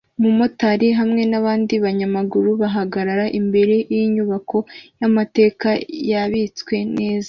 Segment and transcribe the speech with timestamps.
[0.19, 4.57] Umumotari hamwe nabandi banyamaguru bagaragara imbere yinyubako
[5.01, 5.69] yamateka
[6.11, 7.19] yabitswe neza